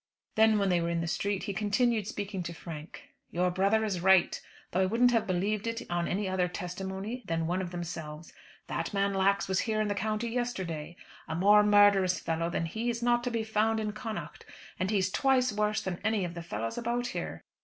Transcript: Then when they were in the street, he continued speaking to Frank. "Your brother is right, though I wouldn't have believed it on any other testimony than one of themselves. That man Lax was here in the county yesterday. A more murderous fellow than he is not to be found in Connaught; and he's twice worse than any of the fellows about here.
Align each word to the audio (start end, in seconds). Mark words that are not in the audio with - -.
Then 0.33 0.57
when 0.57 0.69
they 0.69 0.81
were 0.81 0.89
in 0.89 1.01
the 1.01 1.05
street, 1.05 1.43
he 1.43 1.53
continued 1.53 2.07
speaking 2.07 2.41
to 2.41 2.53
Frank. 2.55 3.09
"Your 3.29 3.51
brother 3.51 3.85
is 3.85 3.99
right, 4.01 4.41
though 4.71 4.79
I 4.79 4.87
wouldn't 4.87 5.11
have 5.11 5.27
believed 5.27 5.67
it 5.67 5.83
on 5.91 6.07
any 6.07 6.27
other 6.27 6.47
testimony 6.47 7.21
than 7.27 7.45
one 7.45 7.61
of 7.61 7.69
themselves. 7.69 8.33
That 8.65 8.95
man 8.95 9.13
Lax 9.13 9.47
was 9.47 9.59
here 9.59 9.79
in 9.79 9.89
the 9.89 9.93
county 9.93 10.29
yesterday. 10.29 10.95
A 11.27 11.35
more 11.35 11.61
murderous 11.61 12.17
fellow 12.19 12.49
than 12.49 12.65
he 12.65 12.89
is 12.89 13.03
not 13.03 13.23
to 13.25 13.29
be 13.29 13.43
found 13.43 13.79
in 13.79 13.91
Connaught; 13.91 14.43
and 14.79 14.89
he's 14.89 15.11
twice 15.11 15.53
worse 15.53 15.83
than 15.83 15.99
any 16.03 16.25
of 16.25 16.33
the 16.33 16.41
fellows 16.41 16.79
about 16.79 17.05
here. 17.09 17.43